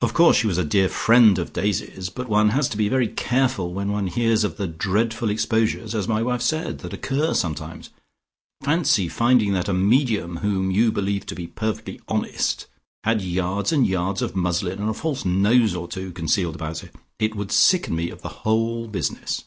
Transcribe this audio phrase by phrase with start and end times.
[0.00, 3.06] "Of course she was a dear friend of Daisy's, but one has to be very
[3.06, 7.90] careful when one hears of the dreadful exposures, as my wife said, that occur sometimes.
[8.64, 12.66] Fancy finding that a medium whom you believed to be perfectly honest
[13.04, 16.90] had yards and yards of muslin and a false nose or two concealed about her.
[17.20, 19.44] It would sicken me of the whole business."